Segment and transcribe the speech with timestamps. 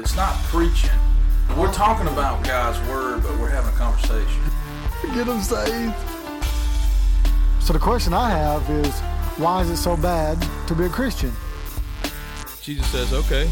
[0.00, 0.88] It's not preaching.
[1.58, 4.42] We're talking about God's word, but we're having a conversation.
[5.14, 5.94] Get them saved.
[7.60, 8.98] So the question I have is,
[9.36, 11.30] why is it so bad to be a Christian?
[12.62, 13.50] Jesus says, "Okay,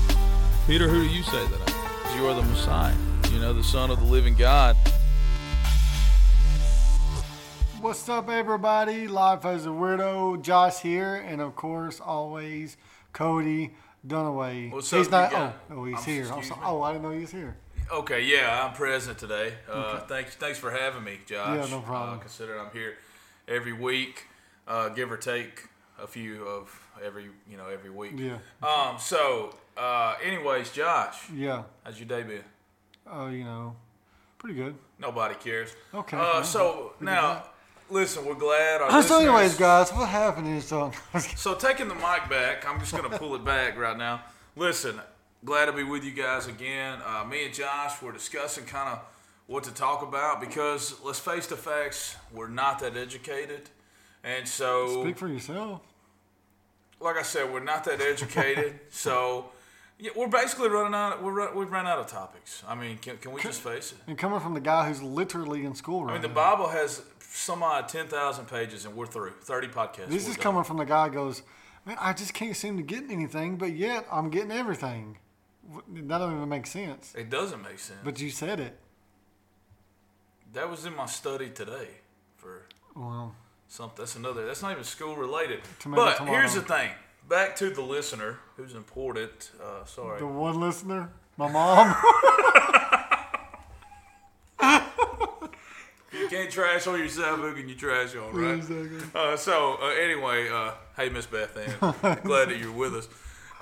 [0.67, 2.19] Peter, who do you say that I am?
[2.19, 2.97] You are the Messiah.
[3.31, 4.75] You know, the Son of the living God."
[7.83, 9.07] What's up, everybody?
[9.07, 12.79] Life as a weirdo, Josh here, and of course, always
[13.13, 13.75] Cody
[14.09, 14.71] Dunaway.
[14.73, 15.57] What's he's up, not.
[15.71, 16.23] Oh, oh, he's I'm- here.
[16.25, 16.63] I'm excuse so- me?
[16.65, 17.57] oh, I didn't know he was here.
[17.91, 19.55] Okay, yeah, I'm present today.
[19.71, 21.57] Uh, Thanks, thanks for having me, Josh.
[21.71, 22.19] Yeah, no problem.
[22.19, 22.97] Uh, considering I'm here
[23.47, 24.27] every week,
[24.67, 25.69] uh, give or take
[25.99, 26.69] a few of
[27.03, 28.13] every, you know, every week.
[28.17, 28.99] Yeah, Um.
[28.99, 31.63] So, uh, anyways, Josh, yeah.
[31.83, 32.45] how's your day been?
[33.11, 33.75] Oh, you know,
[34.37, 34.75] pretty good.
[34.99, 35.75] Nobody cares.
[35.95, 36.17] Okay.
[36.19, 37.45] Uh, so now,
[37.91, 38.81] listen, we're glad.
[38.83, 40.93] Our so, anyways, listeners- guys, what happened is, um,
[41.37, 44.23] So taking the mic back, I'm just gonna pull it back right now.
[44.57, 45.01] Listen,
[45.45, 46.99] glad to be with you guys again.
[47.05, 49.01] Uh, me and Josh were discussing kind of
[49.47, 53.71] what to talk about because let's face the facts, we're not that educated,
[54.25, 55.81] and so speak for yourself.
[57.01, 58.79] like I said, we're not that educated.
[58.91, 59.51] so
[59.99, 61.23] yeah, we're basically running out.
[61.23, 62.63] We're run, we've run out of topics.
[62.67, 63.99] I mean, can, can we just face it?
[64.07, 66.35] And coming from the guy who's literally in school right I mean, the now.
[66.35, 70.09] Bible has some odd ten thousand pages, and we're through thirty podcasts.
[70.09, 70.43] This we're is done.
[70.43, 71.43] coming from the guy who goes,
[71.85, 75.19] man, I just can't seem to get anything, but yet I'm getting everything.
[75.89, 77.15] That doesn't even make sense.
[77.15, 77.99] It doesn't make sense.
[78.03, 78.79] But you said it.
[80.55, 81.89] That was in my study today
[82.37, 82.63] for
[82.97, 83.35] Well,
[83.67, 83.97] something.
[83.99, 84.47] That's another.
[84.47, 85.61] That's not even school related.
[85.79, 86.37] Tomato, but tomato.
[86.39, 86.91] here's the thing.
[87.29, 89.51] Back to the listener, who's important.
[89.63, 90.19] Uh, sorry.
[90.19, 91.95] the one listener, my mom.
[96.11, 97.41] You can't trash on yourself.
[97.41, 98.55] Who can you trash on, right?
[98.57, 98.99] Exactly.
[99.15, 101.71] Uh, so uh, anyway, uh, hey Miss Beth Ann,
[102.25, 103.09] glad that you're with us.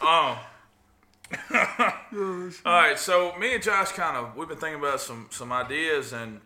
[0.01, 0.37] Um,
[2.65, 6.13] all right, so me and Josh kind of we've been thinking about some some ideas,
[6.13, 6.41] and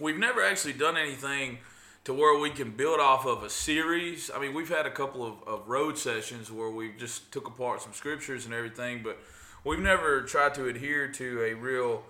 [0.00, 1.58] we've never actually done anything
[2.06, 4.30] to where we can build off of a series.
[4.32, 7.82] I mean, we've had a couple of, of road sessions where we just took apart
[7.82, 9.18] some scriptures and everything, but
[9.64, 12.04] we've never tried to adhere to a real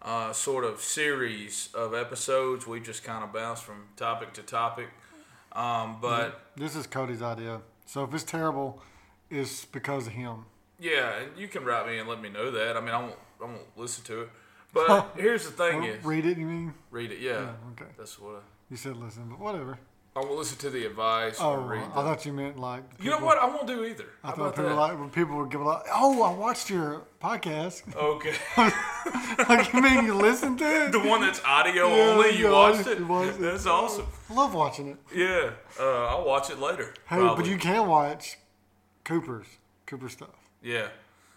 [0.00, 2.66] uh, sort of series of episodes.
[2.66, 4.88] We just kind of bounce from topic to topic.
[5.52, 7.60] Um, but this is Cody's idea.
[7.84, 8.82] So if it's terrible,
[9.28, 10.46] it's because of him.
[10.80, 12.74] yeah, and you can write me and let me know that.
[12.74, 14.30] I mean, I won't, I won't listen to it.
[14.74, 16.72] But here's the thing: is read it, you mean?
[16.90, 17.18] read it.
[17.20, 17.90] Yeah, Yeah, okay.
[17.98, 19.78] that's what You said listen, but whatever.
[20.16, 21.82] I, won't listen to the advice Oh, or read.
[21.82, 22.84] I The, thought you meant like.
[22.98, 23.36] you know what?
[23.36, 24.06] I won't do either.
[24.24, 27.82] I How thought people like when people were giving like, oh, I watched your podcast.
[27.94, 28.32] okay,
[29.46, 30.92] like you mean you listened to it?
[30.92, 32.38] the one that's audio Yeah, only.
[32.38, 33.06] You watched it.
[33.06, 33.40] watched it.
[33.42, 34.06] That's awesome.
[34.30, 34.96] I love watching it.
[35.14, 36.94] Yeah, uh, I'll watch it later.
[37.10, 37.44] Hey, probably.
[37.44, 38.38] but you can watch
[39.04, 39.48] Cooper's
[39.84, 40.30] Cooper stuff.
[40.62, 40.88] Yeah,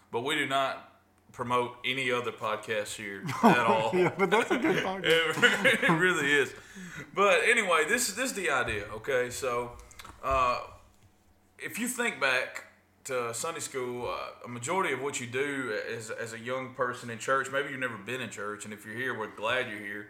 [0.10, 0.90] but we do not
[1.36, 3.92] promote any other podcast here at all.
[3.94, 5.66] Yeah, but that's a good podcast.
[5.66, 6.54] it, it really is.
[7.14, 8.86] But anyway, this is this is the idea.
[8.96, 9.74] Okay, so
[10.24, 10.62] uh,
[11.60, 12.64] if you think back
[13.04, 17.10] to Sunday school, uh, a majority of what you do as, as a young person
[17.12, 19.78] in church, maybe you've never been in church, and if you're here, we're glad you're
[19.80, 20.08] here,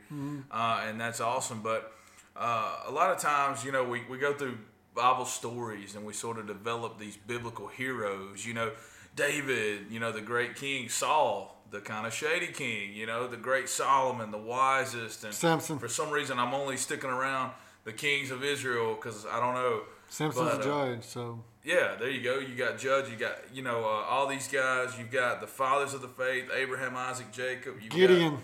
[0.49, 1.61] uh, and that's awesome.
[1.61, 1.91] But
[2.37, 4.57] uh, a lot of times, you know, we, we go through
[4.93, 8.45] Bible stories and we sort of develop these biblical heroes.
[8.45, 8.71] You know,
[9.15, 13.37] David, you know, the great king, Saul, the kind of shady king, you know, the
[13.37, 15.23] great Solomon, the wisest.
[15.23, 15.79] And Samson.
[15.79, 17.51] For some reason, I'm only sticking around
[17.85, 19.81] the kings of Israel because I don't know.
[20.09, 20.63] Samson's But, a uh,
[20.95, 22.39] judge, so Yeah, there you go.
[22.39, 23.09] You got Judge.
[23.09, 24.97] You got you know uh, all these guys.
[24.99, 27.75] You've got the fathers of the faith: Abraham, Isaac, Jacob.
[27.81, 28.33] You've Gideon.
[28.33, 28.41] Got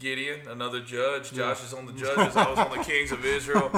[0.00, 1.30] Gideon, another judge.
[1.32, 2.34] Josh is on the judges.
[2.34, 3.70] I was on the kings of Israel.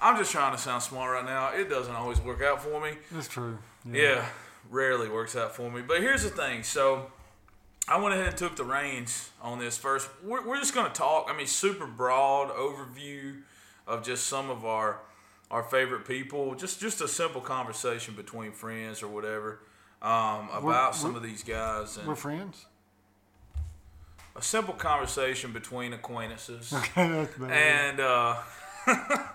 [0.00, 1.52] I'm just trying to sound smart right now.
[1.54, 2.98] It doesn't always work out for me.
[3.12, 3.56] That's true.
[3.90, 4.26] Yeah,
[4.70, 5.82] rarely works out for me.
[5.82, 6.62] But here's the thing.
[6.62, 7.10] So
[7.88, 10.08] I went ahead and took the reins on this first.
[10.22, 11.26] We're, we're just going to talk.
[11.28, 13.42] I mean, super broad overview
[13.86, 15.00] of just some of our
[15.50, 16.54] our favorite people.
[16.54, 19.60] Just just a simple conversation between friends or whatever
[20.00, 22.66] um, about some of these guys We're and friends.
[24.34, 26.72] a simple conversation between acquaintances.
[26.76, 28.36] Okay, that's and uh,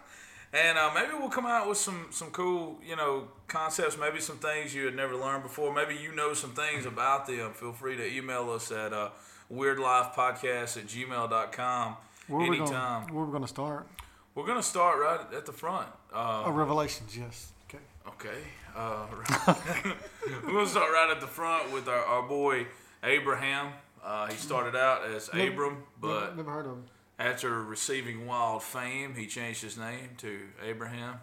[0.53, 4.37] and uh, maybe we'll come out with some some cool you know concepts maybe some
[4.37, 7.95] things you had never learned before maybe you know some things about them feel free
[7.97, 9.09] to email us at uh,
[9.53, 11.97] weirdlifepodcast at gmail.com
[12.27, 13.87] where are we gonna, where are we gonna start?
[14.35, 17.51] we're gonna start right at the front uh, Oh, Revelations, yes.
[17.69, 17.83] Okay.
[18.07, 18.39] okay
[18.75, 19.05] uh,
[20.45, 22.65] we're gonna start right at the front with our, our boy
[23.03, 23.71] abraham
[24.03, 26.83] uh, he started out as abram but never, never heard of him.
[27.19, 31.15] After receiving wild fame, he changed his name to Abraham.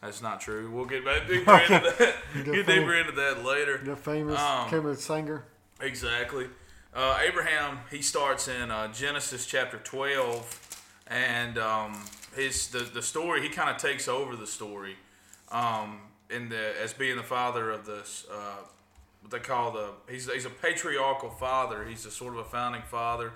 [0.00, 0.70] That's not true.
[0.70, 2.14] We'll get back deeper into that.
[2.46, 3.76] Get deeper into that later.
[3.78, 4.70] The famous Um.
[5.80, 6.46] Exactly.
[6.94, 10.58] uh, Abraham he starts in uh, Genesis chapter twelve,
[11.06, 12.02] and um,
[12.34, 14.96] his the the story he kind of takes over the story,
[15.52, 16.00] um,
[16.30, 18.24] in the as being the father of this.
[18.32, 18.56] Uh,
[19.20, 21.84] what they call the he's he's a patriarchal father.
[21.84, 23.32] He's a sort of a founding father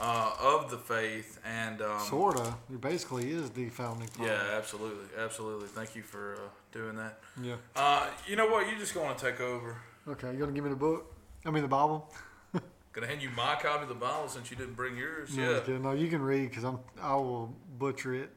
[0.00, 2.54] uh, of the faith, and um, Sorta.
[2.70, 4.30] It basically is the founding father.
[4.30, 5.68] yeah, absolutely, absolutely.
[5.68, 7.18] Thank you for uh, doing that.
[7.42, 7.56] Yeah.
[7.74, 8.68] Uh, you know what?
[8.68, 9.76] You're just going to take over.
[10.08, 11.14] Okay, you gonna give me the book?
[11.44, 12.10] I mean the Bible.
[12.92, 15.36] Gonna hand you my copy of the Bible since you didn't bring yours.
[15.36, 15.78] No, yeah.
[15.78, 18.30] no, you can read because I'm I will butcher it.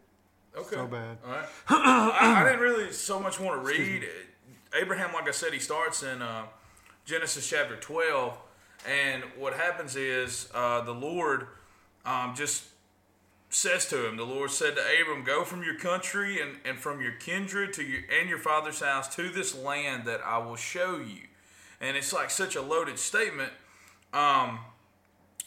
[0.56, 0.76] Okay.
[0.76, 1.18] So bad.
[1.26, 1.46] All right.
[1.70, 4.06] I, I didn't really so much want to read.
[4.80, 6.44] Abraham, like I said, he starts in uh,
[7.06, 8.38] Genesis chapter 12.
[8.88, 11.48] And what happens is uh, the Lord
[12.06, 12.66] um, just
[13.50, 17.02] says to him, the Lord said to Abram, Go from your country and, and from
[17.02, 20.98] your kindred to your and your father's house to this land that I will show
[20.98, 21.28] you.
[21.80, 23.52] And it's like such a loaded statement
[24.14, 24.60] um,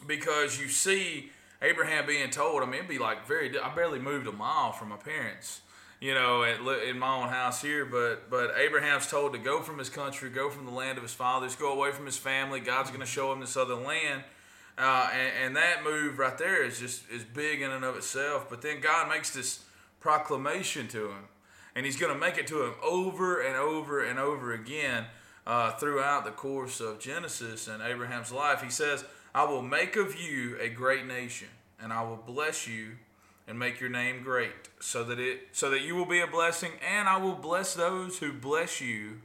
[0.06, 1.30] because you see
[1.62, 4.90] Abraham being told, I mean, it'd be like very, I barely moved a mile from
[4.90, 5.62] my parents,
[6.04, 9.78] you know, at, in my own house here, but, but Abraham's told to go from
[9.78, 12.60] his country, go from the land of his fathers, go away from his family.
[12.60, 14.22] God's going to show him this other land.
[14.76, 18.50] Uh, and, and that move right there is just is big in and of itself.
[18.50, 19.64] But then God makes this
[19.98, 21.24] proclamation to him,
[21.74, 25.06] and He's going to make it to him over and over and over again
[25.46, 28.62] uh, throughout the course of Genesis and Abraham's life.
[28.62, 31.48] He says, "I will make of you a great nation,
[31.80, 32.96] and I will bless you."
[33.46, 36.72] And make your name great, so that it so that you will be a blessing,
[36.80, 39.20] and I will bless those who bless you,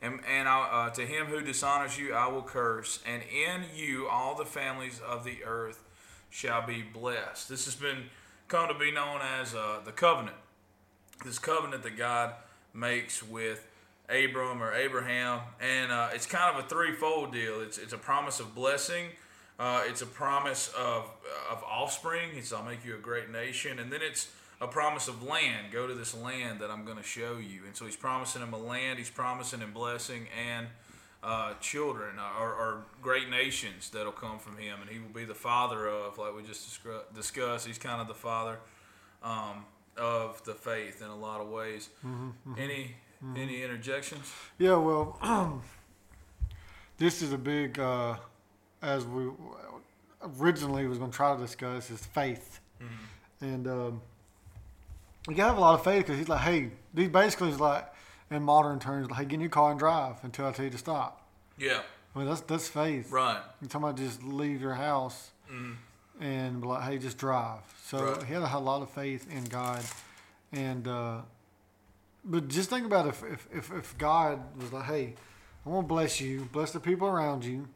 [0.00, 3.00] and, and I, uh, to him who dishonors you, I will curse.
[3.04, 5.82] And in you, all the families of the earth
[6.30, 7.48] shall be blessed.
[7.48, 8.04] This has been
[8.46, 10.36] come to be known as uh, the covenant.
[11.24, 12.34] This covenant that God
[12.72, 13.66] makes with
[14.08, 17.60] Abram or Abraham, and uh, it's kind of a threefold deal.
[17.62, 19.06] It's it's a promise of blessing.
[19.58, 21.10] Uh, it's a promise of
[21.50, 22.30] of offspring.
[22.34, 24.28] It's I'll make you a great nation, and then it's
[24.60, 25.72] a promise of land.
[25.72, 27.64] Go to this land that I'm going to show you.
[27.66, 28.98] And so he's promising him a land.
[28.98, 30.68] He's promising him blessing and
[31.22, 35.24] uh, children uh, or, or great nations that'll come from him, and he will be
[35.24, 36.78] the father of, like we just
[37.14, 37.66] discussed.
[37.66, 38.58] He's kind of the father
[39.22, 39.64] um,
[39.96, 41.88] of the faith in a lot of ways.
[42.56, 42.94] Any
[43.34, 44.30] any interjections?
[44.58, 45.18] Yeah, well,
[46.98, 48.16] this is a big, uh,
[48.82, 49.28] as we
[50.40, 52.60] originally was going to try to discuss, is faith.
[53.40, 54.00] And um,
[55.28, 57.60] you got to have a lot of faith because he's like, hey, he basically is
[57.60, 57.86] like,
[58.30, 60.70] in modern terms, like, hey, get in your car and drive until I tell you
[60.70, 61.22] to stop.
[61.58, 61.80] Yeah,
[62.14, 63.10] I mean, that's that's faith.
[63.12, 63.40] right.
[63.60, 65.30] You're talking about just leave your house
[66.20, 67.60] and be like, hey, just drive.
[67.84, 68.22] So Right.
[68.24, 69.82] he had a lot of faith in God,
[70.52, 71.20] and uh,
[72.24, 75.14] but just think about if, if if if God was like, hey,
[75.64, 77.68] I'm gonna bless you, bless the people around you,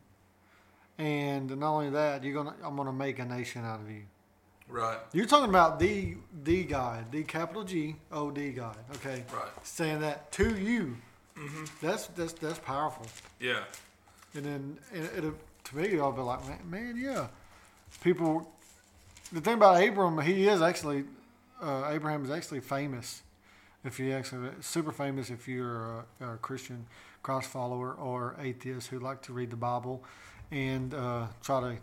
[1.01, 4.03] and not only that, you're gonna I'm gonna make a nation out of you.
[4.69, 4.99] Right.
[5.13, 8.77] You're talking about the the God, the capital G O D God.
[8.97, 9.49] Okay, Right.
[9.63, 10.97] saying that to you.
[11.37, 11.65] Mm-hmm.
[11.87, 13.07] That's that's that's powerful.
[13.41, 13.65] Yeah.
[14.35, 17.29] And then and it, to me, I'll be like, man, man, yeah.
[18.05, 18.53] People,
[19.33, 21.05] the thing about Abram, he is actually,
[21.61, 23.23] uh, Abraham is actually famous.
[23.85, 26.87] If you actually, super famous if you're a, a Christian
[27.23, 30.05] cross follower or atheist who like to read the Bible
[30.51, 31.77] and uh, try to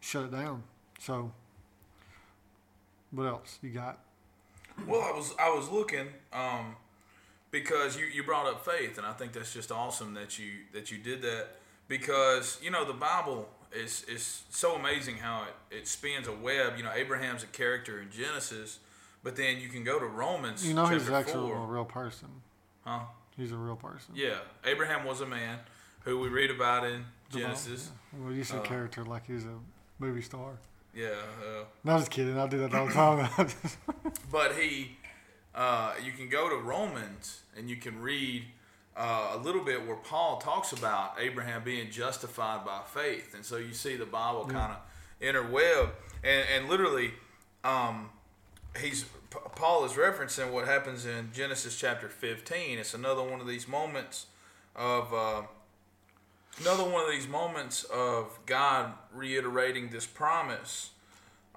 [0.00, 0.62] shut it down.
[0.98, 1.32] So,
[3.10, 3.98] what else you got?
[4.86, 6.76] Well, I was I was looking um,
[7.50, 10.90] because you, you brought up faith, and I think that's just awesome that you that
[10.90, 11.48] you did that
[11.88, 16.74] because you know the Bible is is so amazing how it, it spins a web.
[16.76, 18.78] You know, Abraham's a character in Genesis,
[19.22, 20.66] but then you can go to Romans.
[20.66, 21.64] You know, he's actually four.
[21.64, 22.28] a real person.
[22.84, 23.00] Huh?
[23.36, 24.14] He's a real person.
[24.14, 25.58] Yeah, Abraham was a man
[26.04, 27.90] who we read about in Genesis.
[28.12, 28.24] yeah.
[28.24, 29.58] Well, you said Uh, character like he's a
[29.98, 30.58] movie star.
[30.94, 32.38] Yeah, uh, No, I'm just kidding.
[32.38, 33.48] I do that all the time.
[34.30, 34.96] but he,
[35.54, 38.44] uh, you can go to Romans and you can read
[38.94, 43.56] uh, a little bit where Paul talks about Abraham being justified by faith, and so
[43.56, 44.78] you see the Bible kind of
[45.22, 45.88] interweb,
[46.22, 47.12] and and literally,
[47.64, 48.10] um,
[48.78, 52.78] he's P- Paul is referencing what happens in Genesis chapter 15.
[52.78, 54.26] It's another one of these moments
[54.76, 55.42] of uh,
[56.60, 60.90] another one of these moments of God reiterating this promise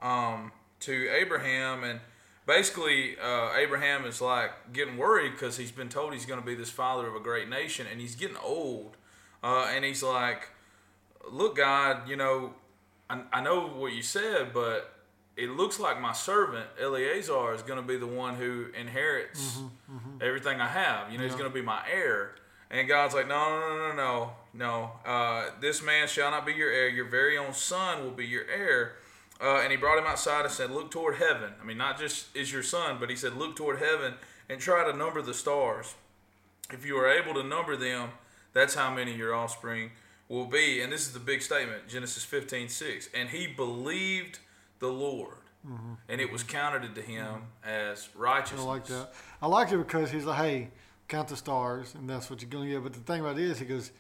[0.02, 2.00] um, to Abraham, and
[2.46, 6.56] basically uh, Abraham is like getting worried because he's been told he's going to be
[6.56, 8.98] this father of a great nation, and he's getting old,
[9.44, 10.50] uh, and he's like,
[11.30, 12.54] "Look, God, you know,
[13.10, 14.92] I, I know what you said, but."
[15.38, 19.60] It looks like my servant Eleazar is going to be the one who inherits
[20.22, 21.12] everything I have.
[21.12, 22.36] You know, he's going to be my heir.
[22.72, 25.10] And God's like, no, no, no, no, no, no.
[25.10, 26.90] Uh, this man shall not be your heir.
[26.90, 28.96] Your very own son will be your heir.
[29.42, 31.52] Uh, and he brought him outside and said, Look toward heaven.
[31.62, 34.14] I mean, not just is your son, but he said, Look toward heaven
[34.50, 35.96] and try to number the stars.
[36.72, 38.10] If you are able to number them,
[38.54, 39.92] that's how many your offspring
[40.30, 40.82] will be.
[40.82, 43.10] And this is the big statement Genesis 15 6.
[43.14, 44.40] And he believed
[44.80, 45.38] the Lord,
[46.08, 48.62] and it was counted to him as righteousness.
[48.62, 49.14] I like that.
[49.42, 50.70] I like it because he's like, hey,
[51.08, 52.84] count the stars, and that's what you're going to get.
[52.84, 53.92] But the thing about it is, he goes,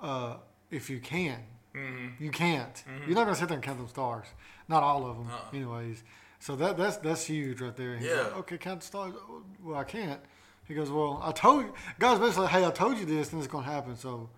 [0.00, 0.36] uh,
[0.70, 1.38] if you can,
[1.72, 2.24] Mm-hmm.
[2.24, 2.82] you can't.
[3.06, 4.26] You're not going to sit there and count them stars.
[4.66, 5.56] Not all of them, Uh-uh.
[5.56, 6.02] anyways.
[6.40, 7.94] So that that's that's huge right there.
[8.00, 8.22] Yeah.
[8.22, 9.14] like, okay, count the stars.
[9.62, 10.18] Well, I can't.
[10.66, 11.72] He goes, well, I told you.
[12.00, 13.94] God's basically, hey, I told you this, and it's going to happen.
[13.96, 14.30] So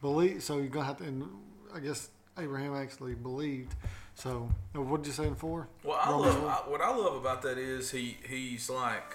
[0.00, 0.42] believe.
[0.42, 1.04] So you're going to have to.
[1.04, 1.28] And
[1.74, 3.74] I guess Abraham actually believed.
[4.14, 5.68] So what did you say in four?
[5.84, 6.64] Well, I Romans love?
[6.66, 9.14] I, what I love about that is he he's like,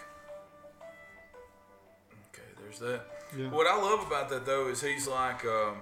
[2.80, 3.06] there's that.
[3.38, 3.50] Yeah.
[3.50, 5.78] What I love about that though is he's like, um,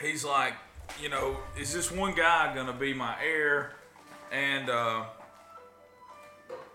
[0.00, 0.54] he's like,
[1.00, 3.72] you know, is this one guy gonna be my heir?
[4.32, 5.04] And uh,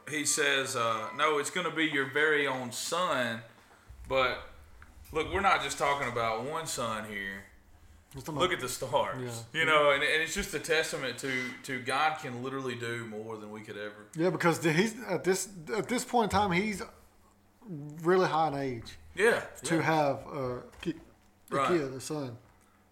[0.10, 3.40] he says, uh, no, it's gonna be your very own son.
[4.08, 4.40] But
[5.12, 7.44] look, we're not just talking about one son here
[8.28, 9.60] look at the stars Yeah.
[9.60, 11.32] you know and, and it's just a testament to
[11.64, 15.50] to god can literally do more than we could ever Yeah, because he's at this
[15.76, 16.82] at this point in time he's
[18.04, 19.82] really high in age yeah, to yeah.
[19.82, 20.94] have a, ki-
[21.52, 21.68] a Right.
[21.68, 22.38] kid, a son.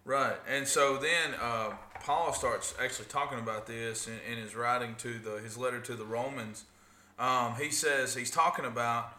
[0.04, 1.70] right and so then uh,
[2.04, 5.94] paul starts actually talking about this in, in his writing to the his letter to
[5.94, 6.64] the romans
[7.18, 9.12] um, he says he's talking about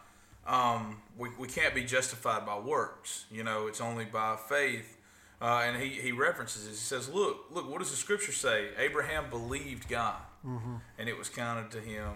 [0.46, 4.92] um, we, we can't be justified by works you know it's only by faith
[5.42, 6.78] uh, and he, he references this.
[6.78, 7.68] He says, "Look, look.
[7.70, 8.68] What does the scripture say?
[8.78, 10.16] Abraham believed God,
[10.98, 12.12] and it was counted to him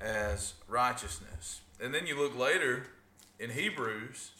[0.00, 2.86] as righteousness." And then you look later
[3.38, 4.30] in Hebrews,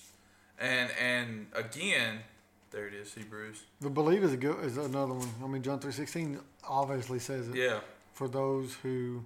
[0.58, 2.20] and and again,
[2.70, 3.62] there it is, Hebrews.
[3.80, 5.28] The believe is a good is another one.
[5.42, 7.54] I mean, John three sixteen obviously says it.
[7.56, 7.80] Yeah,
[8.12, 9.22] For those who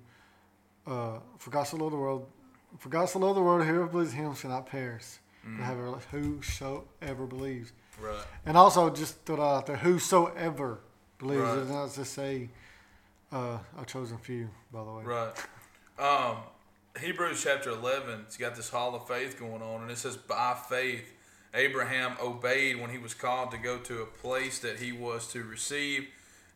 [0.86, 2.26] uh, for God so loved the world,
[2.78, 5.04] for God so loved the world, whoever believes in Him shall not perish,
[5.44, 5.78] but have
[6.10, 7.72] whosoever believes.
[8.00, 8.24] right.
[8.44, 10.80] And also, just throw that out there, whosoever
[11.18, 11.42] believes.
[11.42, 11.52] Right.
[11.58, 12.48] It does not just say
[13.32, 15.04] uh, a chosen few, by the way.
[15.04, 15.32] Right.
[15.98, 16.36] Um,
[17.00, 20.54] Hebrews chapter 11, it's got this hall of faith going on, and it says, By
[20.68, 21.10] faith,
[21.54, 25.42] Abraham obeyed when he was called to go to a place that he was to
[25.42, 26.08] receive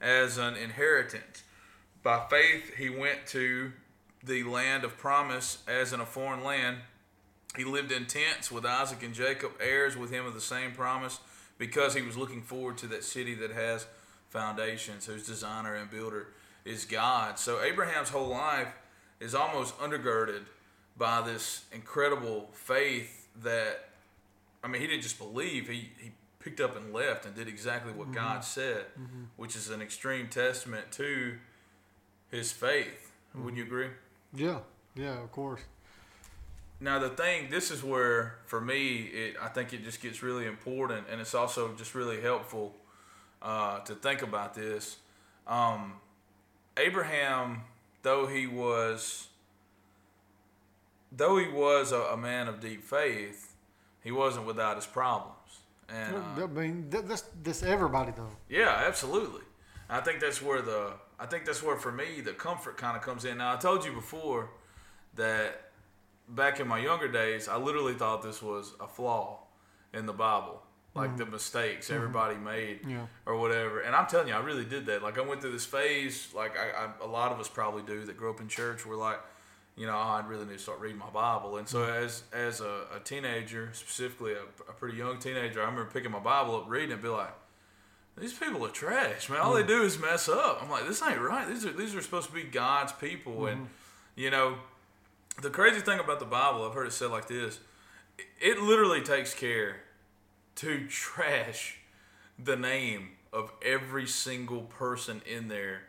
[0.02, 1.44] as an inheritance.
[2.02, 3.72] By faith, he went to
[4.22, 6.76] the land of promise as in a foreign land.
[7.56, 11.20] He lived in tents with Isaac and Jacob, heirs with him of the same promise,
[11.56, 13.86] because he was looking forward to that city that has
[14.28, 16.28] foundations, whose designer and builder
[16.66, 17.38] is God.
[17.38, 18.68] So Abraham's whole life
[19.24, 20.42] is almost undergirded
[20.96, 23.88] by this incredible faith that,
[24.62, 27.92] I mean, he didn't just believe, he, he picked up and left and did exactly
[27.92, 28.84] what God said,
[29.36, 31.34] which is an extreme testament to
[32.30, 33.12] his faith.
[33.34, 33.88] Wouldn't you agree?
[34.34, 34.58] Yeah,
[34.94, 35.62] yeah, of course.
[36.80, 40.46] Now the thing, this is where for me, it I think it just gets really
[40.46, 42.74] important, and it's also just really helpful
[43.40, 44.98] uh, to think about this.
[45.46, 45.94] Um,
[46.76, 47.62] Abraham,
[48.04, 49.26] though he was,
[51.10, 53.56] though he was a, a man of deep faith,
[54.04, 55.34] he wasn't without his problems.
[55.88, 58.30] And uh, I mean, that, that's that's everybody though.
[58.48, 59.42] yeah, absolutely.
[59.90, 63.02] I think that's where the I think that's where for me the comfort kind of
[63.02, 63.38] comes in.
[63.38, 64.50] Now I told you before
[65.16, 65.72] that
[66.28, 69.40] back in my younger days, I literally thought this was a flaw
[69.92, 70.62] in the Bible,
[70.94, 71.96] like the mistakes mm-hmm.
[71.96, 73.06] everybody made Yeah.
[73.26, 73.80] or whatever.
[73.80, 75.02] And I'm telling you, I really did that.
[75.02, 78.04] Like I went through this phase, like I, I a lot of us probably do
[78.04, 78.86] that grew up in church.
[78.86, 79.20] We're like,
[79.76, 81.56] you know, oh, I really need to start reading my Bible.
[81.56, 82.04] And so mm-hmm.
[82.04, 86.20] as as a, a teenager, specifically a, a pretty young teenager, I remember picking my
[86.20, 87.34] Bible up, reading it, and be like.
[88.16, 89.40] These people are trash, man.
[89.40, 89.70] All they mm-hmm.
[89.70, 90.62] do is mess up.
[90.62, 91.48] I'm like, this ain't right.
[91.48, 93.66] These are these are supposed to be God's people, and
[94.14, 94.54] you know,
[95.42, 97.58] the crazy thing about the Bible, I've heard it said like this:
[98.40, 99.78] it literally takes care
[100.56, 101.78] to trash
[102.38, 105.82] the name of every single person in there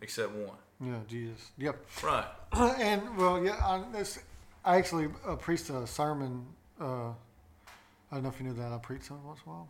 [0.00, 0.56] except one.
[0.80, 1.50] Yeah, Jesus.
[1.58, 1.76] Yep.
[2.02, 2.24] Right.
[2.52, 4.18] and well, yeah, I, this,
[4.64, 6.46] I actually uh, preached a sermon.
[6.80, 9.68] Uh, I don't know if you knew that I preached something once in a while.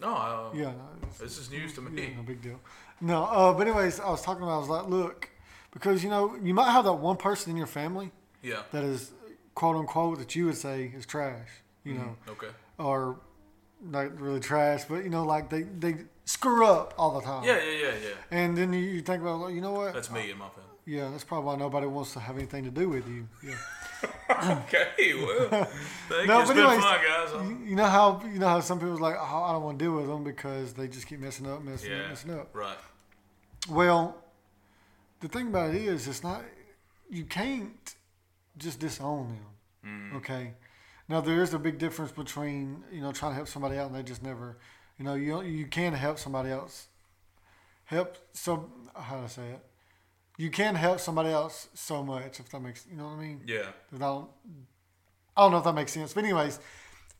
[0.00, 0.88] No, uh, Yeah, no,
[1.20, 2.14] this is news to yeah, me.
[2.16, 2.58] no big deal.
[3.00, 4.54] No, uh, but anyways, I was talking about.
[4.56, 5.28] I was like, look,
[5.72, 8.10] because you know, you might have that one person in your family
[8.42, 8.62] Yeah.
[8.72, 9.12] that is
[9.54, 11.48] quote unquote that you would say is trash.
[11.84, 12.48] You know, Okay.
[12.78, 13.18] or
[13.82, 17.44] not really trash, but you know, like they they screw up all the time.
[17.44, 18.14] Yeah, yeah, yeah, yeah.
[18.38, 19.92] And then you, you think about, like, you know what?
[19.94, 20.68] That's me in my family.
[20.86, 23.28] Yeah, that's probably why nobody wants to have anything to do with you.
[23.42, 23.54] Yeah.
[24.66, 25.48] okay, well,
[26.08, 26.40] thank No, you.
[26.42, 27.48] It's but anyways, fun, guys.
[27.48, 29.84] You, you know how you know how some people's like, oh, I don't want to
[29.84, 32.48] deal with them because they just keep messing up, messing up, messing up.
[32.54, 32.78] right.
[33.70, 34.16] Well,
[35.20, 36.42] the thing about it is, it's not.
[37.10, 37.94] You can't
[38.58, 39.46] just disown them.
[39.86, 40.16] Mm-hmm.
[40.16, 40.54] Okay.
[41.12, 43.94] Now there is a big difference between you know trying to help somebody out and
[43.94, 44.56] they just never,
[44.98, 46.88] you know, you you can help somebody else.
[47.84, 49.60] Help some how to say it?
[50.38, 53.42] You can help somebody else so much if that makes you know what I mean.
[53.46, 53.68] Yeah.
[53.94, 54.30] I don't,
[55.36, 56.14] I don't know if that makes sense.
[56.14, 56.58] But anyways,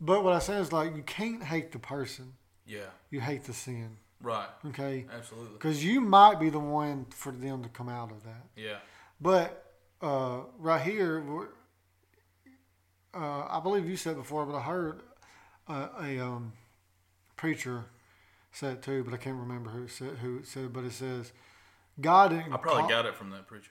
[0.01, 2.33] but what I say is like you can't hate the person.
[2.67, 3.99] yeah, You hate the sin.
[4.23, 4.49] right.
[4.69, 5.05] Okay.
[5.15, 5.53] Absolutely.
[5.53, 8.45] Because you might be the one for them to come out of that.
[8.57, 8.79] Yeah,
[9.21, 9.49] But
[10.01, 11.49] uh, right here, we're-
[13.15, 15.01] uh, I believe you said before, but I heard
[15.69, 16.53] uh, a um,
[17.37, 17.85] preacher
[18.53, 20.73] say it too, but I can't remember who said who it said.
[20.73, 21.33] But it says
[22.01, 22.53] God didn't.
[22.53, 23.71] I probably call- got it from that preacher.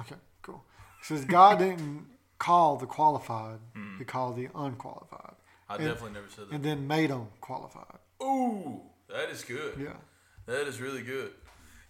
[0.00, 0.64] Okay, cool.
[1.00, 2.06] It says God didn't
[2.38, 3.98] call the qualified; Hmm.
[3.98, 5.34] He called the unqualified,
[5.68, 6.54] I And- definitely never said that.
[6.54, 7.98] and then made them qualified.
[8.22, 9.78] Ooh, that is good.
[9.78, 9.96] Yeah.
[10.46, 11.32] That is really good.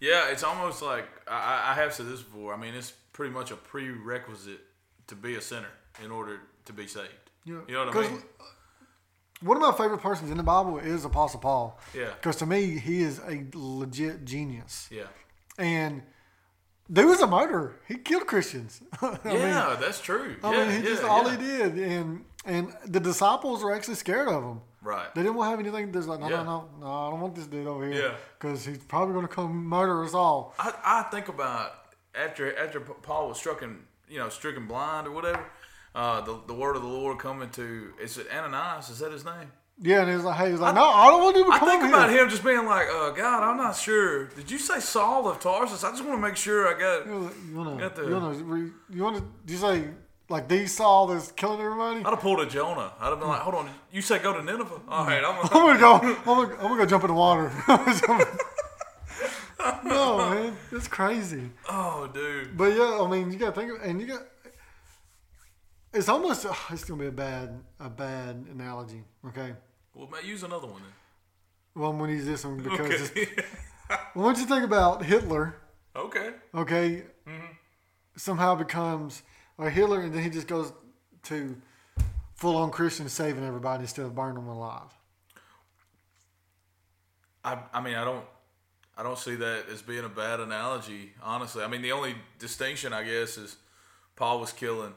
[0.00, 2.52] Yeah, it's almost like I, I- I have said this before.
[2.52, 4.60] I mean, it's pretty much a prerequisite
[5.06, 5.70] to be a sinner
[6.04, 7.08] in order to be saved.
[7.44, 7.60] Yeah.
[7.66, 8.22] You know what I mean?
[9.42, 11.78] One of my favorite persons in the Bible is Apostle Paul.
[11.94, 12.10] Yeah.
[12.14, 14.88] Because to me, he is a legit genius.
[14.90, 15.06] Yeah.
[15.58, 16.02] And
[16.90, 17.76] dude was a murderer.
[17.88, 18.80] He killed Christians.
[19.02, 20.36] I mean, yeah, that's true.
[20.44, 21.36] I yeah, mean, he yeah, just all yeah.
[21.36, 24.60] he did, and and the disciples were actually scared of him.
[24.80, 25.12] Right.
[25.14, 25.92] They didn't want to have anything.
[25.92, 26.42] There's like, no, Yeah.
[26.42, 28.02] no, no, no, I don't want this dude over here.
[28.02, 28.14] Yeah.
[28.38, 30.54] Because he's probably going to come murder us all.
[30.58, 31.72] I, I think about
[32.14, 35.44] after after Paul was struck and you know, stricken blind or whatever.
[35.94, 38.88] Uh, the the word of the Lord coming to is it Ananias?
[38.90, 39.52] Is that his name?
[39.80, 41.68] Yeah, and he's like, hey, he's like, no, I don't want you to I come
[41.68, 42.22] think about here.
[42.22, 44.26] him just being like, uh, God, I'm not sure.
[44.26, 45.82] Did you say Saul of Tarsus?
[45.82, 47.06] I just want to make sure I got.
[47.06, 49.84] You want Got to, the- you want to, you want to, do you say
[50.28, 52.00] like these Saul that's killing everybody?
[52.04, 52.92] I'd have pulled a Jonah.
[53.00, 54.80] I'd have been like, hold on, you say go to Nineveh?
[54.88, 55.78] All right, I'm I'm gonna.
[55.78, 56.16] gonna go.
[56.20, 57.50] I'm gonna, I'm gonna go jump in the water.
[59.84, 61.50] no, man, it's crazy.
[61.68, 62.56] Oh, dude.
[62.56, 64.22] But yeah, I mean, you gotta think, of, and you got.
[65.92, 66.46] It's almost.
[66.48, 69.04] oh, it's gonna be a bad, a bad analogy.
[69.26, 69.52] Okay.
[69.94, 70.92] Well, man, use another one then.
[71.74, 72.80] Well, I'm gonna use this one because.
[72.80, 73.20] Okay.
[73.22, 73.48] It's,
[73.88, 75.56] well, once you think about Hitler,
[75.94, 76.30] okay.
[76.54, 77.46] okay, mm-hmm.
[78.16, 79.22] somehow becomes
[79.58, 80.72] a Hitler, and then he just goes
[81.24, 81.56] to
[82.34, 84.90] full on Christian saving everybody instead of burning them alive.
[87.44, 88.24] I, I mean, I don't,
[88.96, 91.12] I don't see that as being a bad analogy.
[91.22, 93.56] Honestly, I mean, the only distinction, I guess, is
[94.16, 94.94] Paul was killing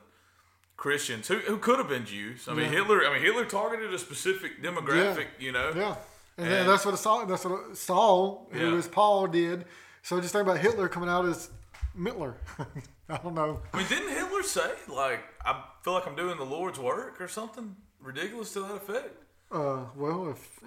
[0.78, 2.48] Christians who, who could have been Jews.
[2.48, 2.80] I mean, Yeah.
[2.80, 3.06] Hitler.
[3.08, 5.28] I mean, Hitler targeted a specific demographic.
[5.40, 5.72] You know.
[5.76, 5.96] Yeah,
[6.38, 8.78] and, And- that's what Saul, that's what Saul, who Yeah.
[8.78, 9.66] is Paul, did.
[10.04, 11.50] So just think about Hitler coming out as
[11.98, 12.36] Mittler.
[13.10, 13.62] I don't know.
[13.74, 17.28] I mean, didn't Hitler say like, "I feel like I'm doing the Lord's work" or
[17.28, 19.16] something ridiculous to that effect?
[19.52, 20.60] Uh, well, if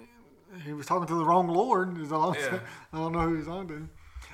[0.65, 2.59] he was talking to the wrong Lord, is all Yeah.
[2.93, 3.87] I don't know who he's on to.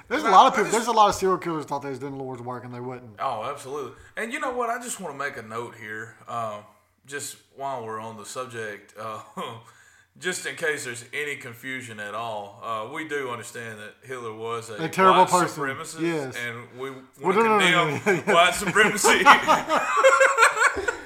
[0.08, 0.72] There's a lot of people.
[0.72, 2.80] There's a lot of serial killers thought they was doing the Lord's work and they
[2.80, 3.12] wasn't.
[3.20, 3.94] Oh, absolutely.
[4.18, 4.70] And you know what?
[4.70, 6.62] I just want to make a note here, um,
[7.08, 9.20] just while we're on the subject, uh,
[10.20, 12.62] just in case there's any confusion at all.
[12.64, 15.64] Uh, we do understand that Hitler was a, A terrible white person.
[15.64, 16.36] supremacist, Yes.
[16.38, 19.24] and we want Well, to no, no, no, condemn no, white supremacy.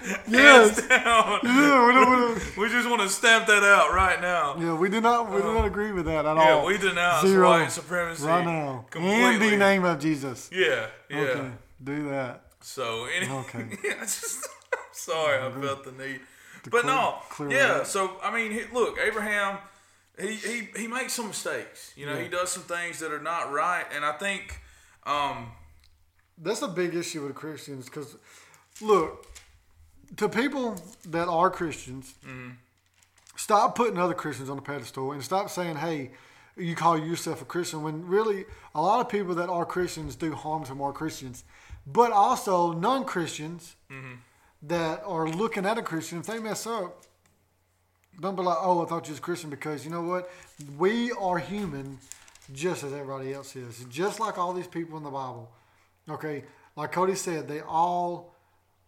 [0.28, 0.88] Yes.
[0.88, 1.40] down.
[1.44, 4.56] Yeah, we, don't, We just want to stamp that out right now.
[4.60, 5.32] yeah, we do not.
[5.32, 6.62] We do not agree with that at Yeah, all.
[6.62, 7.50] Yeah, we denounce Zero.
[7.50, 8.86] white supremacy right now.
[8.90, 9.46] completely.
[9.48, 10.50] In the name of Jesus.
[10.52, 11.18] Yeah, yeah.
[11.20, 11.52] Okay,
[11.84, 12.44] do that.
[12.62, 13.66] So any, Okay.
[13.84, 16.20] yeah, just I'm sorry I felt the need,
[16.64, 17.84] but clear- no, clear yeah.
[17.84, 19.58] So I mean, look, Abraham,
[20.20, 21.94] he, he he makes some mistakes.
[21.96, 22.24] You know, Yeah.
[22.24, 24.60] he does some things that are not right, and I think,
[25.06, 25.52] um,
[26.38, 28.16] That's a big issue with Christians because,
[28.82, 29.26] look,
[30.18, 32.52] to people that are Christians, mm-hmm.
[33.36, 36.12] stop putting other Christians on the pedestal and stop saying, hey,
[36.58, 38.46] you call yourself a Christian when really
[38.76, 41.44] a lot of people that are Christians do harm to more Christians.
[41.88, 44.16] But also non Christians mm-hmm.
[44.64, 47.04] that are looking at a Christian, if they mess up,
[48.20, 50.30] don't be like, oh, I thought you was a Christian because you know what?
[50.78, 52.00] We are human
[52.54, 53.86] just as everybody else is.
[53.90, 55.50] Just like all these people in the Bible.
[56.10, 56.44] Okay,
[56.76, 58.34] like Cody said, they all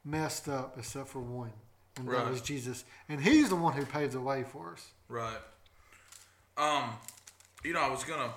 [0.04, 1.52] messed up except for one,
[1.98, 2.84] and that was Jesus.
[3.10, 4.88] And he's the one who paved the way for us.
[5.08, 5.38] right.
[6.58, 6.92] Um,
[7.64, 8.32] you know, I was gonna,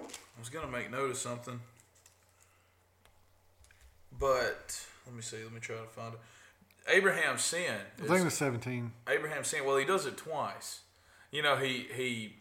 [0.00, 1.60] I was gonna make note of something,
[4.18, 5.42] but let me see.
[5.42, 6.20] Let me try to find it.
[6.88, 7.74] Abraham's sin.
[7.98, 8.92] I think it was 17.
[9.08, 9.64] Abraham sin.
[9.64, 10.80] Well, he does it twice.
[11.30, 12.36] You know, he he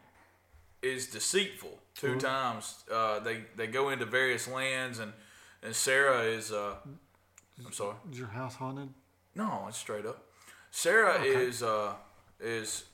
[0.81, 2.83] is deceitful 2 times.
[2.91, 5.13] Uh, they they go into various lands and
[5.61, 6.51] and Sarah is.
[6.51, 6.75] Uh,
[7.63, 7.95] I'm sorry.
[8.11, 8.89] Is your house haunted?
[9.35, 10.23] No, it's straight up.
[10.71, 11.27] Sarah Okay.
[11.29, 11.93] is uh,
[12.39, 12.85] is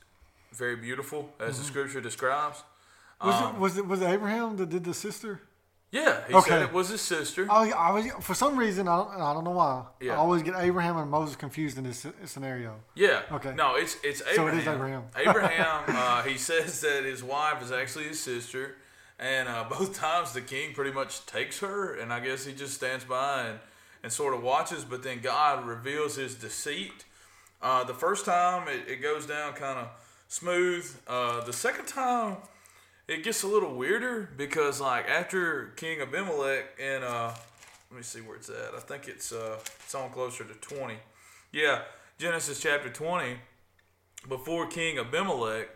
[0.52, 2.62] very beautiful, as the scripture describes.
[3.24, 5.40] Was Um, it was it was it Abraham that did the sister?
[5.90, 6.48] Yeah, he Okay.
[6.50, 7.46] said it was his sister.
[7.50, 9.84] I, I was for some reason I don't, I don't know why.
[10.00, 10.14] Yeah.
[10.14, 12.76] I always get Abraham and Moses confused in this scenario.
[12.94, 13.22] Yeah.
[13.30, 13.52] Okay.
[13.54, 14.74] No, it's it's So it Abraham.
[14.74, 15.04] Abraham.
[15.16, 15.84] Abraham.
[15.88, 18.76] Uh, he says that his wife is actually his sister,
[19.18, 22.74] and uh, both times the king pretty much takes her, and I guess he just
[22.74, 23.58] stands by and
[24.02, 24.84] and sort of watches.
[24.84, 27.04] But then God reveals his deceit.
[27.60, 29.88] Uh, the first time it, it goes down kind of
[30.28, 30.90] smooth.
[31.06, 32.36] Uh, the second time
[33.08, 37.32] it gets a little weirder because like after King Abimelech and uh,
[37.90, 38.74] let me see where it's at.
[38.74, 40.96] I think it's uh, it's on closer to twenty.
[41.52, 41.82] Yeah,
[42.18, 43.36] Genesis chapter twenty.
[44.28, 45.68] Before King Abimelech,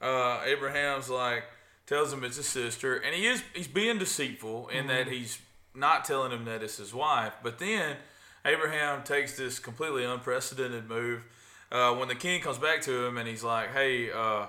[0.00, 1.44] uh, Abraham's like
[1.86, 5.38] tells him it's his sister, and he is he's being deceitful in that he's
[5.74, 7.32] not telling him that it's his wife.
[7.42, 7.96] But then
[8.44, 11.24] Abraham takes this completely unprecedented move
[11.72, 14.46] uh, when the king comes back to him and he's like, "Hey, uh,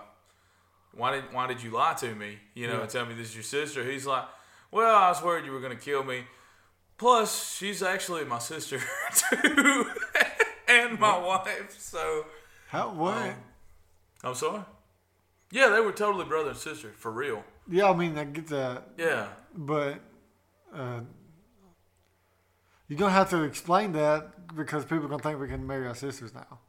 [0.94, 2.38] why did why did you lie to me?
[2.54, 2.82] You know, Yeah.
[2.82, 4.26] and tell me this is your sister?" He's like,
[4.72, 6.24] "Well, I was worried you were gonna kill me.
[6.98, 8.80] Plus, she's actually my sister
[9.16, 9.86] too,
[10.68, 11.76] and my wife.
[11.80, 12.26] So
[12.68, 13.18] How what?
[13.18, 13.34] um,
[14.24, 14.62] I'm sorry.
[15.52, 17.44] Yeah, they were totally brother and sister for real.
[17.70, 20.00] yeah, I mean I get that, Yeah, but
[20.74, 21.02] uh,
[22.88, 25.96] you're gonna have to explain that because people are gonna think we can marry our
[25.96, 26.60] sisters now.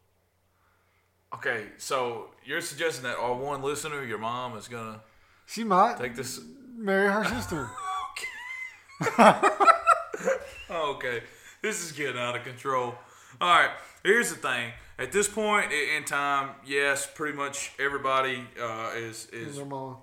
[1.35, 5.01] Okay, so you're suggesting that our one listener, your mom, is gonna
[5.47, 6.41] She might take this?
[6.77, 7.71] marry her sister.
[10.71, 11.23] Okay,
[11.61, 12.95] this is getting out of control.
[13.41, 13.71] All right,
[14.03, 14.73] here's the thing.
[14.99, 19.61] At this point in time, yes, pretty much everybody uh, is is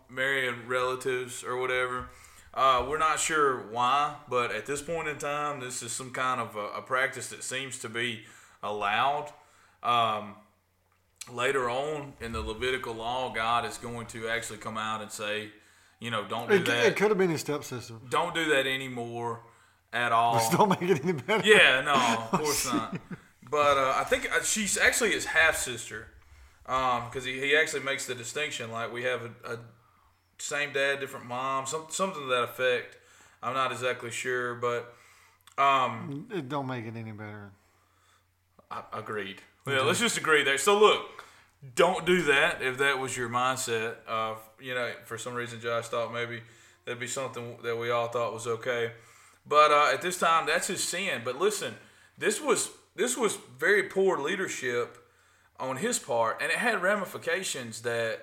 [0.10, 2.10] marrying relatives or whatever.
[2.54, 6.42] Uh, we're not sure why, but at this point in time, this is some kind
[6.42, 8.22] of a, a practice that seems to be
[8.64, 9.32] allowed.
[9.84, 10.36] Um,
[11.32, 15.50] later on in the Levitical law, God is going to actually come out and say,
[16.00, 16.86] you know, don't do It, that.
[16.88, 17.94] it could have been his stepsister.
[18.10, 19.42] Don't do that anymore
[19.94, 20.40] at all.
[20.40, 21.48] Still make it any better.
[21.48, 22.98] Yeah, no, of course not.
[23.50, 26.08] But uh, I think uh, she's actually his half sister,
[26.66, 29.58] because he, he actually makes the distinction like we have a, a
[30.40, 32.98] same dad, different mom, some, something to that effect.
[33.42, 34.94] I'm not exactly sure, but
[35.58, 37.52] um, It don't make it any better.
[38.72, 39.42] I, agreed.
[39.68, 40.58] Yeah, let's just agree there.
[40.58, 41.24] So look,
[41.76, 43.96] don't do that if that was your mindset.
[44.08, 46.42] Uh, you know, for some reason, Josh thought maybe
[46.86, 48.92] that'd be something that we all thought was okay.
[49.46, 51.22] But uh, at this time, that's his sin.
[51.24, 51.76] But listen,
[52.18, 54.98] this was this was very poor leadership
[55.60, 58.22] on his part, and it had ramifications that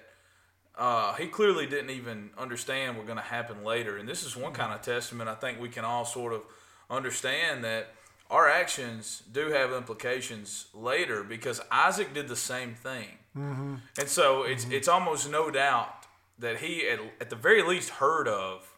[0.77, 3.97] uh, he clearly didn't even understand were going to happen later.
[3.97, 6.43] And this is one kind of testament I think we can all sort of
[6.91, 7.95] understand that
[8.31, 13.07] our actions do have implications later because Isaac did the same thing.
[13.37, 13.75] Mm-hmm.
[13.99, 16.07] And so it's it's almost no doubt
[16.39, 18.77] that he at, at the very least heard of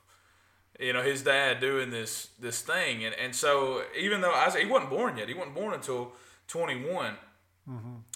[0.79, 4.71] you know his dad doing this this thing and and so even though Isaac he
[4.71, 6.13] wasn't born yet he wasn't born until
[6.49, 7.15] 21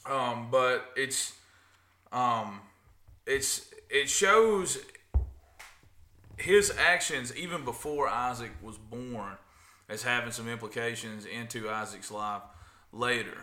[0.07, 1.35] um, but it's
[2.13, 2.61] um,
[3.27, 4.79] it's it shows
[6.39, 9.35] his actions even before Isaac was born
[9.89, 12.43] as having some implications into Isaac's life
[12.93, 13.37] later.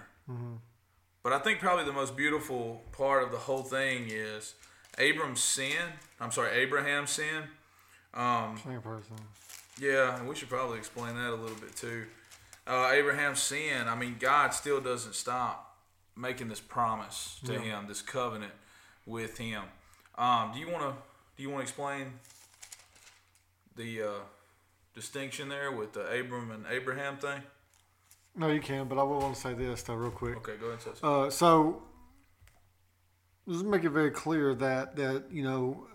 [1.24, 4.54] But I think probably the most beautiful part of the whole thing is
[4.98, 5.78] Abram's sin.
[6.20, 7.44] I'm sorry, Abraham's sin.
[8.14, 9.16] Um, Same person.
[9.80, 12.06] yeah, and we should probably explain that a little bit too.
[12.68, 13.88] Uh, Abraham's sin.
[13.88, 15.78] I mean, God still doesn't stop
[16.16, 17.60] making this promise to Yeah.
[17.80, 18.54] him, this covenant
[19.06, 19.64] with him.
[20.20, 20.94] Um, do you want to?
[21.38, 22.14] Do you want to explain
[23.78, 24.10] the uh,
[24.94, 27.42] distinction there with the Abram and Abraham thing?
[28.36, 30.38] No, you can, but I will want to say this though, real quick.
[30.38, 30.80] Okay, go ahead.
[30.86, 31.02] And say.
[31.02, 31.82] Uh, so
[33.46, 35.88] let's make it very clear that that you know,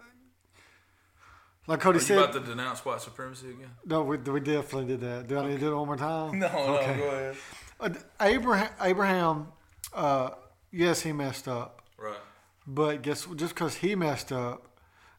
[1.66, 3.70] like Cody Are you said, about to denounce white supremacy again?
[3.84, 5.26] no, we, we definitely did that.
[5.28, 6.38] Do I need to do it one more time?
[6.38, 6.96] No, Okay.
[6.96, 7.36] no, go ahead.
[7.80, 9.48] Uh, Abraham, Abraham,
[9.92, 10.30] uh,
[10.70, 12.16] yes, he messed up, Right.
[12.66, 14.78] But guess just because he messed up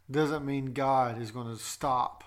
[0.10, 2.24] doesn't mean God is going to stop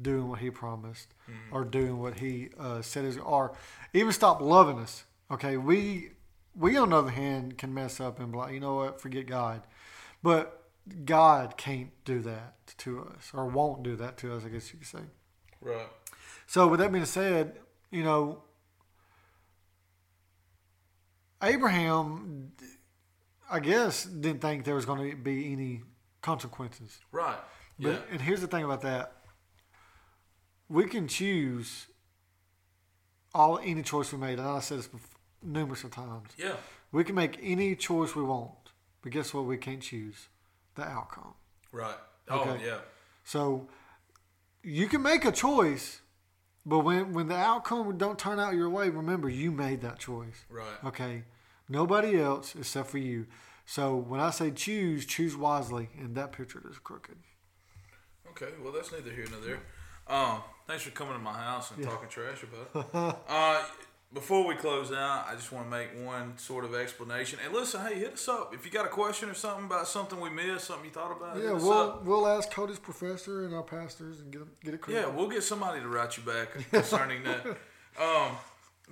[0.00, 1.14] doing what He promised
[1.50, 3.56] or doing what He uh, said is, or
[3.92, 5.04] even stop loving us.
[5.30, 6.10] Okay, we
[6.54, 9.26] we on the other hand can mess up and be like, you know what, forget
[9.26, 9.62] God,
[10.22, 10.64] but
[11.04, 14.44] God can't do that to us or won't do that to us.
[14.44, 15.04] I guess you could say.
[15.60, 15.88] Right.
[16.46, 17.58] So with that being said,
[17.90, 18.42] you know,
[21.42, 22.52] Abraham,
[23.52, 25.82] I guess, didn't think there was going to be any
[26.22, 26.98] consequences.
[27.12, 27.38] Right.
[27.78, 27.98] But Yeah.
[28.10, 29.12] and here's the thing about that:
[30.68, 31.86] we can choose
[33.34, 34.38] all any choice we made.
[34.38, 36.30] And I said this bef- numerous of times.
[36.36, 36.56] Yeah.
[36.92, 39.44] We can make any choice we want, but guess what?
[39.44, 40.28] We can't choose
[40.74, 41.34] the outcome.
[41.72, 41.96] Right.
[42.28, 42.64] Oh Okay.
[42.66, 42.78] yeah.
[43.24, 43.68] So
[44.62, 46.00] you can make a choice,
[46.66, 50.44] but when when the outcome don't turn out your way, remember you made that choice.
[50.50, 50.84] Right.
[50.84, 51.24] Okay.
[51.72, 53.26] Nobody else except for you.
[53.64, 57.16] So when I say choose, choose wisely, and that picture is crooked.
[58.30, 59.60] Okay, well that's neither here nor there.
[60.06, 63.16] Um, thanks for coming to my house and talking trash about it.
[63.28, 63.64] uh,
[64.12, 67.38] before we close out, I just want to make one sort of explanation.
[67.42, 70.20] And listen, hey, hit us up if you got a question or something about something
[70.20, 71.38] we missed, something you thought about.
[71.38, 72.04] Yeah, we'll up.
[72.04, 75.80] we'll ask Cody's professor and our pastors and get get it Yeah, we'll get somebody
[75.80, 77.56] to write you back concerning that.
[78.00, 78.38] Um,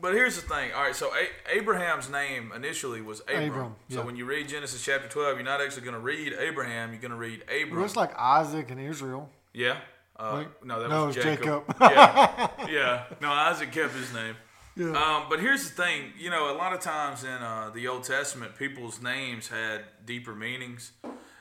[0.01, 0.73] but here's the thing.
[0.73, 3.49] All right, so A- Abraham's name initially was Abram.
[3.51, 6.91] Abram, So when you read Genesis chapter 12, you're not actually going to read Abraham.
[6.93, 7.77] You're going to read Abram.
[7.77, 9.29] Well, it's like Isaac and Israel.
[9.53, 9.79] Yeah.
[10.19, 11.65] Uh, Like- no, that no, was Jacob.
[11.67, 11.75] Jacob.
[11.81, 13.05] yeah, yeah.
[13.21, 14.37] No, Isaac kept his name.
[14.77, 14.93] Yeah.
[14.93, 16.13] Um, but here's the thing.
[16.19, 20.35] You know, a lot of times in uh, the Old Testament, people's names had deeper
[20.35, 20.93] meanings,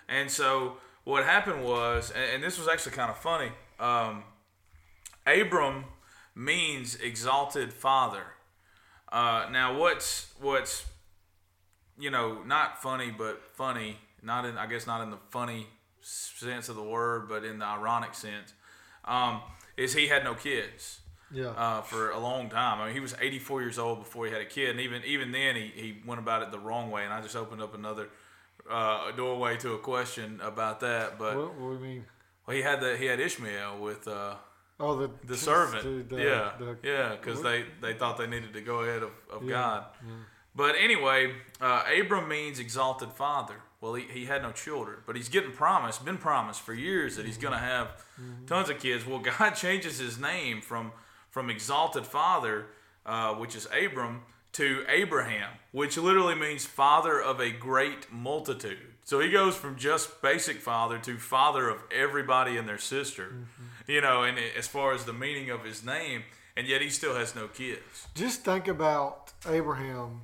[0.07, 3.51] and so what happened was, and, and this was actually kind of funny.
[3.79, 4.23] Um,
[5.27, 5.85] Abram
[6.35, 8.23] means exalted father.
[9.11, 10.85] Uh, now, what's what's
[11.97, 15.67] you know not funny but funny, not in I guess not in the funny
[16.01, 18.53] sense of the word, but in the ironic sense,
[19.05, 19.41] um,
[19.77, 20.99] is he had no kids
[21.31, 21.49] Yeah.
[21.49, 22.79] uh, for a long time.
[22.79, 25.31] I mean, he was 84 years old before he had a kid, and even even
[25.31, 27.03] then, he, he went about it the wrong way.
[27.03, 28.07] And I just opened up another
[28.69, 31.17] uh, doorway to a question about that.
[31.17, 32.05] But what, what do you mean?
[32.45, 34.35] well, he had the he had Ishmael with uh,
[34.79, 35.83] Oh, the the servant.
[35.83, 39.11] the- the- yeah, the- yeah, because they they thought they needed to go ahead of,
[39.29, 39.85] of Yeah, God.
[40.55, 43.55] But anyway, uh, Abram means exalted father.
[43.81, 47.25] Well, he, he had no children, but he's getting promised, been promised for years that
[47.25, 48.03] he's going to have
[48.45, 49.05] tons of kids.
[49.05, 50.91] Well, God changes his name from
[51.29, 52.65] from exalted father,
[53.05, 58.88] uh, which is Abram, to Abraham, which literally means father of a great multitude.
[59.09, 63.33] So he goes from just basic father to father of everybody and their sister,
[63.87, 67.15] you know, and as far as the meaning of his name, and yet he still
[67.15, 68.07] has no kids.
[68.13, 70.21] Just think about Abraham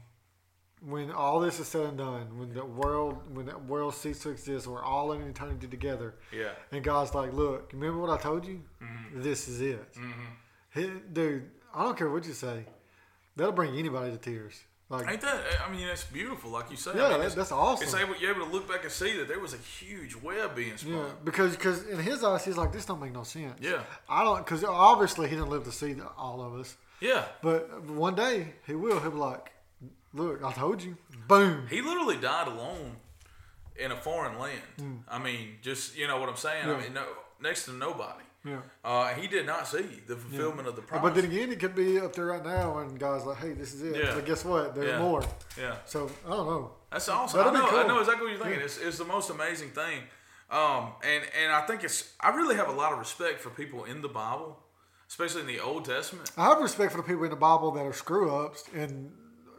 [0.82, 4.30] when all this is said and done, when the world when that world ceases to
[4.30, 6.14] exist, we're all in eternity together.
[6.32, 6.52] Yeah.
[6.72, 8.62] And God's like, look, remember what I told you?
[8.84, 9.24] Mm-hmm.
[9.24, 9.84] This is it.
[10.76, 12.66] He- dude, I don't care what you say.
[13.36, 14.64] That'll bring anybody to tears.
[14.88, 15.42] Like, Ain't that?
[15.68, 16.92] I mean, it's beautiful, like you say.
[16.96, 17.84] Yeah, I mean, that- that's awesome.
[17.86, 20.56] It's able, you're able to look back and see that there was a huge web
[20.56, 20.94] being spun.
[20.94, 23.60] yeah, because cause in his eyes, he's like, this don't make no sense.
[23.60, 23.82] Yeah.
[24.08, 26.76] I don't, because obviously he didn't live to see all of us.
[27.02, 27.26] Yeah.
[27.42, 29.00] But one day he will.
[29.00, 29.52] He'll be like,
[30.14, 30.98] look, I told you.
[31.28, 31.66] Boom.
[31.68, 32.98] He literally died alone
[33.76, 34.62] in a foreign land.
[34.80, 35.00] Mm.
[35.10, 36.68] I mean, just you know what I'm saying.
[36.68, 36.76] Yeah.
[36.76, 37.04] I mean, no,
[37.42, 38.24] next to nobody.
[38.46, 38.60] Yeah.
[38.84, 41.04] Uh, he did not see the fulfillment of the promise.
[41.10, 43.74] But then again, it could be up there right now, and guys like, "Hey, this
[43.74, 44.14] is it." Yeah.
[44.14, 44.76] But guess what?
[44.76, 45.00] There's Yeah.
[45.00, 45.24] more.
[45.58, 45.78] yeah.
[45.86, 46.72] So I don't know.
[46.92, 47.40] That's awesome.
[47.40, 47.72] I That'd know.
[47.72, 48.62] be I know exactly what you're thinking.
[48.64, 50.04] It's, it's the most amazing thing.
[50.52, 52.14] Um, and and I think it's.
[52.20, 54.60] I really have a lot of respect for people in the Bible,
[55.10, 56.32] especially in the Old Testament.
[56.38, 59.12] I have respect for the people in the Bible that are screw ups and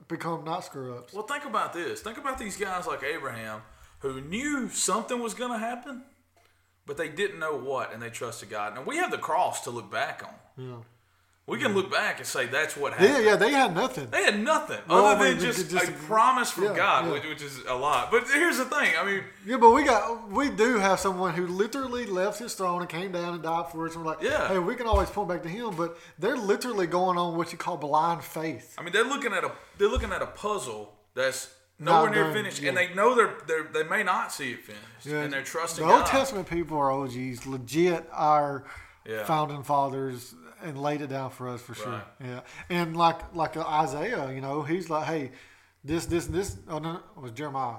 [0.07, 1.13] become not screw ups.
[1.13, 2.01] Well, think about this.
[2.03, 3.63] Think about these guys like Abraham
[3.99, 6.05] who knew something was going to happen,
[6.87, 8.77] but they didn't know what, and they trusted God.
[8.77, 10.65] And we have the cross to look back on.
[10.65, 10.77] Yeah.
[11.49, 13.09] We can look back and say that's what happened.
[13.25, 14.09] Yeah, yeah, they had nothing.
[14.11, 17.13] They had nothing Well, other I than just, just- a promise from yeah, God, yeah.
[17.13, 18.11] Which, which is a lot.
[18.11, 18.91] But here's the thing.
[18.99, 22.81] I mean, Yeah, but we got we do have someone who literally left his throne
[22.81, 23.95] and came down and died for us.
[23.95, 24.49] And we're like, Yeah.
[24.49, 27.59] hey, we can always point back to him, but they're literally going on what you
[27.59, 28.75] call blind faith.
[28.77, 32.61] I mean, they're looking at a they're looking at a puzzle that's nowhere near finished,
[32.63, 32.69] yeah.
[32.71, 35.85] and they know they're, they're they may not see it finished, Yeah, and they're trusting
[35.87, 36.11] the Old God.
[36.11, 38.65] Testament people are OGs, legit our
[39.05, 39.25] Yeah.
[39.25, 41.93] founding fathers, and laid it down for us for sure.
[41.93, 42.05] Right.
[42.25, 45.33] Yeah, and like like Isaiah, you know, he's like, hey,
[45.85, 46.57] this this this.
[46.69, 47.77] Oh no, it was Jeremiah.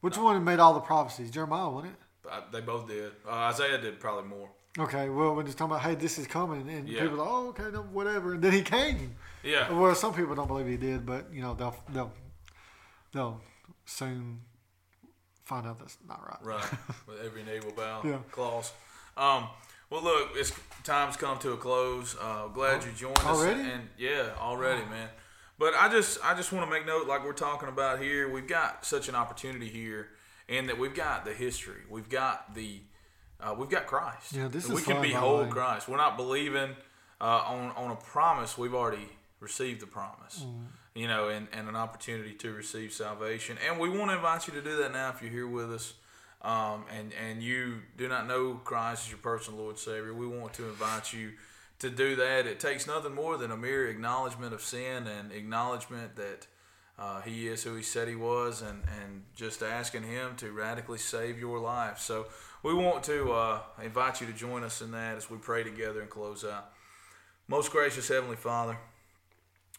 [0.00, 1.30] Which one made all the prophecies?
[1.30, 2.30] Jeremiah, wasn't it?
[2.30, 3.12] Uh, They both did.
[3.26, 4.48] Uh, Isaiah did probably more.
[4.78, 7.02] Okay, well, when he's talking about, hey, this is coming, and Yeah.
[7.02, 9.14] people are like, oh, okay, no, whatever, and then he came.
[9.42, 9.70] Yeah.
[9.72, 12.12] Well, some people don't believe he did, but you know, they'll they'll
[13.14, 13.40] they'll
[13.86, 14.40] soon
[15.44, 16.56] find out that's not right.
[16.56, 16.70] Right.
[17.06, 18.00] With every naval bow.
[18.04, 18.18] Yeah.
[18.30, 18.72] Clause.
[19.16, 19.46] Um,
[19.90, 22.16] well, look, it's time's come to a close.
[22.20, 23.24] Uh, glad you joined us.
[23.24, 23.60] Already?
[23.60, 25.08] And yeah, already, man.
[25.58, 28.48] But I just, I just want to make note, like we're talking about here, we've
[28.48, 30.08] got such an opportunity here,
[30.48, 32.80] and that we've got the history, we've got the,
[33.40, 34.32] uh, we've got Christ.
[34.32, 35.50] Yeah, this we is can fun, by behold.
[35.50, 35.88] Christ.
[35.88, 36.74] We're not believing
[37.20, 38.58] uh, on on a promise.
[38.58, 40.44] We've already received the promise.
[40.44, 40.64] Mm.
[40.94, 43.58] You know, and, and an opportunity to receive salvation.
[43.66, 45.94] And we want to invite you to do that now if you're here with us.
[46.42, 50.52] Um, and, and you do not know Christ as your personal Lord Savior, we want
[50.54, 51.32] to invite you
[51.78, 52.46] to do that.
[52.46, 56.46] It takes nothing more than a mere acknowledgement of sin and acknowledgement that
[56.98, 60.98] uh, He is who He said He was, and, and just asking Him to radically
[60.98, 61.98] save your life.
[61.98, 62.26] So
[62.62, 66.02] we want to uh, invite you to join us in that as we pray together
[66.02, 66.70] and close out.
[67.48, 68.76] Most gracious Heavenly Father,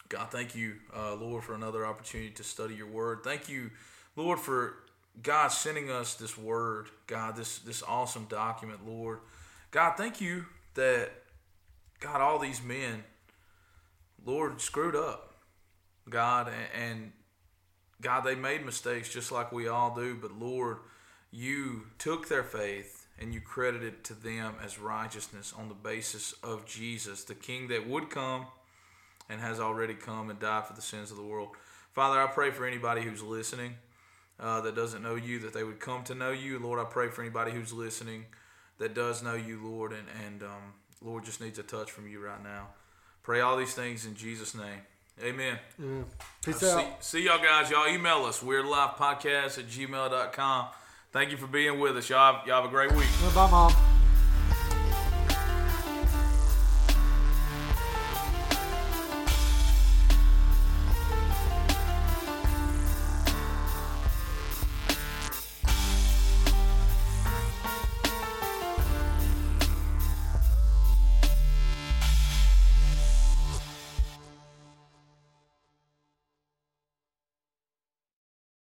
[0.10, 3.20] God, thank you, uh, Lord, for another opportunity to study your word.
[3.24, 3.72] Thank you,
[4.16, 4.76] Lord, for
[5.24, 9.20] God sending us this word, God, this, this awesome document, Lord.
[9.72, 11.12] God, thank you that,
[12.00, 13.04] God, all these men,
[14.26, 15.34] Lord, screwed up.
[16.08, 17.12] God, and,
[18.00, 20.78] God, they made mistakes just like we all do, but Lord,
[21.32, 26.66] you took their faith and you credited to them as righteousness on the basis of
[26.66, 28.46] Jesus, the King that would come
[29.30, 31.50] and has already come and died for the sins of the world.
[31.94, 33.76] Father, I pray for anybody who's listening
[34.40, 36.60] uh, that doesn't know you, that they would come to know you.
[36.60, 38.26] Lord, I pray for anybody who's listening
[38.80, 42.20] that does know you, Lord, and, and um, Lord just needs a touch from you
[42.20, 42.68] right now.
[43.24, 44.82] Pray all these things in Jesus' name.
[45.24, 45.58] Amen.
[45.80, 45.88] Yeah.
[46.44, 47.04] Peace Uh, out.
[47.04, 47.72] see, see y'all guys.
[47.72, 50.68] Y'all email us, weirdlifepodcast at gmail.com.
[51.14, 52.10] Thank you for being with us.
[52.10, 53.08] Y'all have, y'all have a great week.
[53.34, 53.95] Bye, mom.